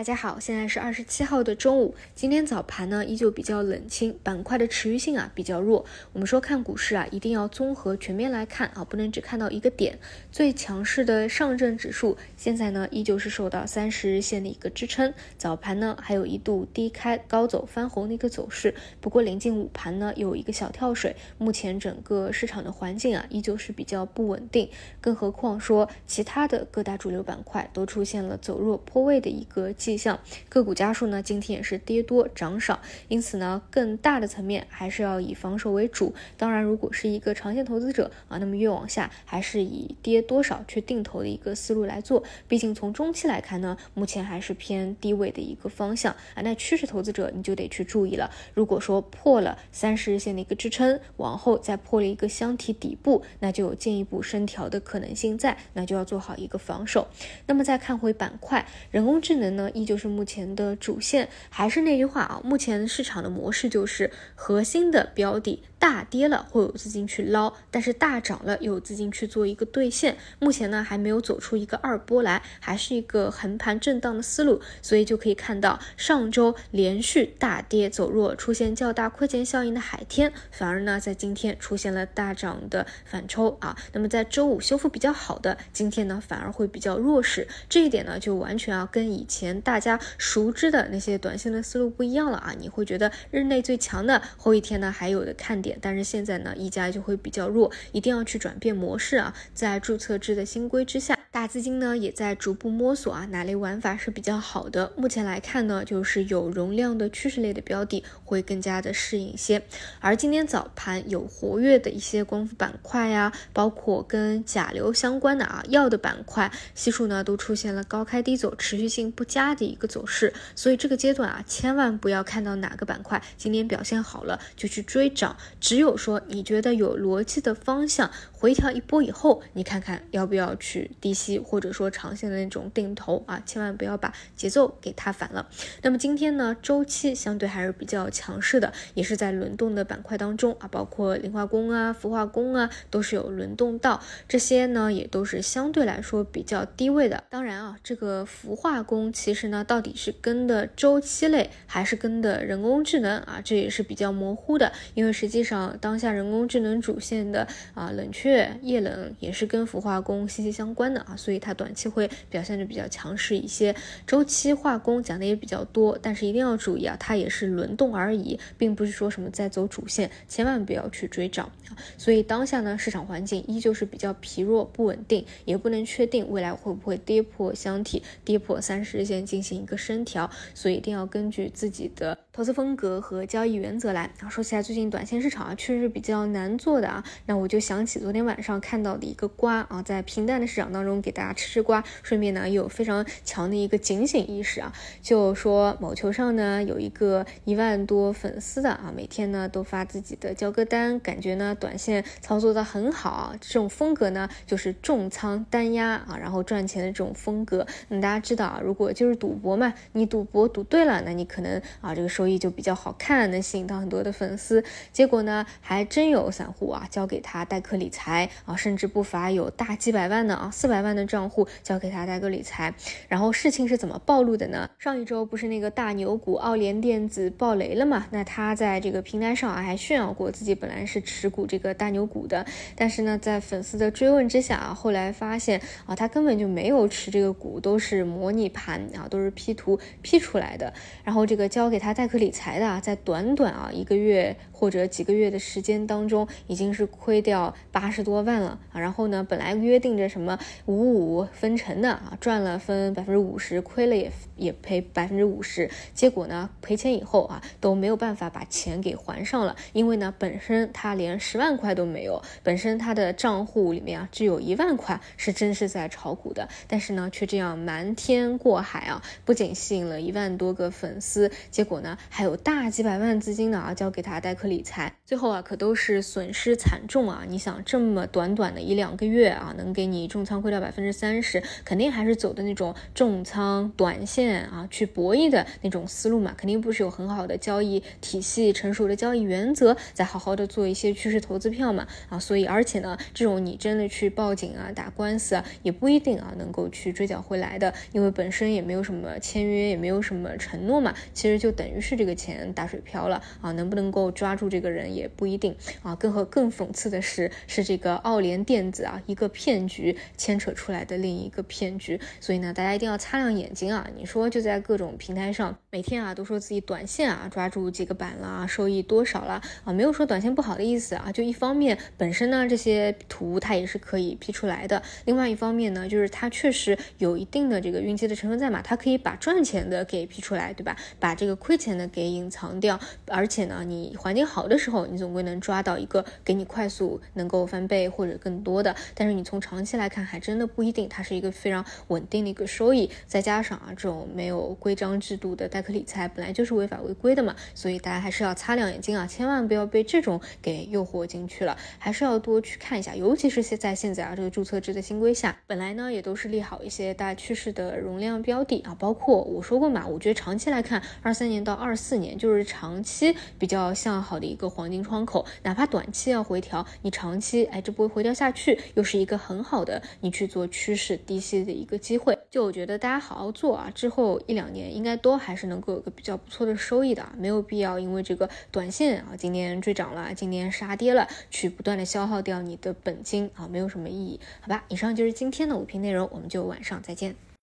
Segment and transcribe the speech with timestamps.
[0.00, 1.94] 大家好，现在是二十七号的中午。
[2.14, 5.84] 今天早盘呢，依旧比较冷清，板块的持续性啊比较弱。
[6.14, 9.98] 我们说看股市啊，一定要综合全面来看啊，不能只看到一个点。
[10.32, 15.12] 最强势的上证指数现在呢，依旧是受到三十日线的一个支撑。
[15.36, 18.74] 早盘呢，还有一度低开高走翻红的一个走势。
[19.02, 21.14] 不过临近午盘呢，有一个小跳水。
[21.36, 24.70] 目前整个市场的环境啊，依旧是比较不稳定。
[24.98, 29.70] 更何况说，其他的各大主流板块都出现了走弱破位的一个。
[29.90, 36.14] 迹象，个股家数呢，今天也是跌多涨少，因此呢，更大的层面还是要以防守为主。
[36.36, 42.22] 当然，如果是一个长线投资者啊，那么越往下还是以跌多少去定投的一个思路来做。
[42.46, 46.42] 毕竟从中期来看呢，目前还是偏低位的一个方向啊。
[46.42, 48.30] 那趋势投资者你就得去注意了。
[48.54, 57.08] 如果说破了三十日线的一个支撑，往后再破了一个箱体底部，那就有进一步升调的可能性在，那就要做好一个防守。
[57.46, 59.70] 那么再看回板块，人工智能呢？
[59.80, 65.62] 依旧是目前的主线，还是那句话啊，目前市场的模式就是核心的标的。
[65.78, 70.18] 大跌了会有资金去捞，但是大涨了有资金去做一个兑现。
[70.38, 83.74] 目前呢还没有走出一个二波来，还是一个横盘震荡的思路，所以就可以看到上周连续大跌走弱，出现较大亏钱效应的海天，反而呢在今天出现了大涨的反抽啊。
[83.94, 92.52] 那么在周五修复比较好的，今天呢反而会比较弱势，这一点呢就完全啊跟以前大家熟知的那些短线的思路不一样了啊。
[92.58, 95.78] 你会觉得日内最强的后一天呢还有的看点。
[95.80, 101.19] 但是现在呢，一家就会比较弱，一定要去转变模式啊，在注册制的新规之下。
[101.32, 104.92] 大资金呢也在逐步摸索啊，哪类玩法是比较好的？
[104.96, 109.62] 目前来看呢，就是有容量的趋势类的标的会更加的适应一些。
[110.00, 120.34] 而今天早盘有活跃的一些光伏板块呀，包括跟甲流相关的啊药的板块，悉数呢都出现了高开低走、持续性不佳的一个走势。
[120.56, 131.38] 所以这个阶段啊，千万不要看到哪个板块今天表现好了就去追涨，只有说你觉得有逻辑的方向回调一波以后，你看看要不要去低吸。
[131.38, 135.48] 或者说长线的那种定投啊，千万不要把节奏给踏反了。
[135.82, 144.00] 那么今天呢，周期相对还是比较强势的，也是在轮动的板块当中啊，包括磷化工啊、氟化工啊，都是有轮动到。
[144.28, 147.24] 这些呢，也都是相对来说比较低位的。
[147.28, 154.72] 当然啊，这个氟化工其实呢，到底是跟的周期类还是跟的人工智能啊，这也是比较模糊的。
[154.94, 158.29] 因为实际上当下人工智能主线的啊冷却
[158.62, 161.16] 液冷也是跟氟化工息息相关的啊。
[161.16, 163.74] 所以它短期会表现的比较强势一些，
[164.06, 171.76] 周期化工讲的也比较多，但是一定要注意啊，它也是轮动而已，并不是说什么在走主线，千万不要去追涨啊。
[171.96, 184.28] 所以当下呢，市场环境依旧是比较疲弱不稳定，也不能确定未来会不会跌破箱体，跌破三十日线进行一个升调，所以一定要根据自己的投资风格和交易原则来啊。
[184.28, 191.00] 说起来，最近短线市场啊，确实比较难做的啊，那我就想起昨天晚上看到的一个瓜啊，在平淡的市场当中。
[191.00, 194.70] 给大家吃吃瓜，顺便呢有非常强的一个警醒意识啊，
[195.00, 207.66] 就说某球上呢有一个一万多粉丝的啊，每天呢都发自己的交割单，感觉呢短线操作的很好，这种风格呢就是重仓单压啊，然后赚钱的这种风格。
[207.88, 214.62] 那大家知道啊，如果就是赌博嘛，你赌博赌对了，那你可能啊这个收益就比较好看，能吸引到很多的粉丝。
[214.92, 218.09] 结果呢还真有散户啊交给他代客理财
[218.44, 220.90] 啊，甚至不乏有大几百万的啊，四百万。
[220.90, 222.74] 的账户交给他代个理财，
[223.06, 224.68] 然后事情是怎么暴露的呢？
[224.76, 228.08] 上一周不是那个大牛股奥联电子爆雷了嘛？
[228.10, 232.44] 那他在这个平台上啊还炫耀过自己本来是持股这个大牛股的，
[232.74, 240.72] 但是呢在粉丝的追问之下啊，后来发现啊他根本就没有持这个股，都是模拟盘啊，都是 P 图 P 出来的。
[241.04, 248.80] 然后这个交给他代客理财的，啊，在短短啊一个月或者几个月的时间当中，已经是亏掉八十十多万了啊。
[248.80, 250.90] 然后呢本来约定着什么五。
[250.90, 255.70] 五分成的啊，赚了分百分之五十，亏了也也赔百分之五十。
[255.94, 277.24] 结果呢，赔钱以后啊，都没有办法把钱给还上了，因为呢，本身他连十万块都没有，本身他的账户里面啊，只有一万块是真是在炒股的，但是呢，却这样瞒天过海啊，不仅吸引了一万多个粉丝，结果呢，还有大几百万资金呢啊，交给他代客理财，最后啊，可都是损失惨重啊！
[277.28, 313.88] 你想这么那么短短的一两个月啊，能给你重仓亏掉百分之三十，肯定还是走的那种重仓短线啊，去博弈的那种思路嘛，肯定不是有很好的交易体系、成熟的交易原则，再好好的做一些趋势投资票嘛啊，所以而且呢，这种你真的去报警啊、打官司啊，也不一定啊能够去追缴回来的，因为本身也没有什么签约，也没有什么承诺嘛，其实就等于是这个钱打水漂了啊，能不能够抓住这个人也不一定啊，更和更讽刺的是，是这个个奥联电子啊一个骗局牵扯出来的另一个骗局，所以呢，大家一定要擦亮眼睛啊！
[313.96, 330.76] 你说就在各种平台上，每天啊都说自己短线啊抓住几个板啦，收益多少啦啊，没有说短线不好的意思啊，就一方面本身呢这些图它也是可以 P 出来的，另外一方面呢就是它确实有一定的这个运气的成分在嘛，它可以把赚钱的给 P 出来，对吧？
[331.00, 372.18] 把这个亏钱的给隐藏掉，而且呢你环境好的时候，你总归能抓到一个给你快速能够翻倍或者更多的，但是你从长期来看还真的不一定，它是一个非常稳定的一个收益，再加上啊这种没有规章制度的代客理财本来就是违法违规的嘛，所以大家还是要擦亮眼睛啊，千万不要被这种给诱惑进去了，还是要多去看一下，尤其是现在现在啊这个注册制的新规下，本来呢也都是利好一些大趋势的容量标的啊，包括我说过嘛，我觉得长期来看，二三年到二四年就是长期比较向好的一个黄金窗口，哪怕短期要回调，你长期哎这不会回调下去，又是一个很好的你去做趋势低吸的一个机会。
[372.30, 384.64] 就我觉得大家好好做啊，之后一两年应该都还是能够有个比较不错的收益的，没有必要因为这个短线啊今年追涨了，今年杀跌了，去不断的消耗掉你的本金啊，没有什么意义，好吧？
[384.68, 387.29] 以上就是今天的五篇内容，我们就晚上再见。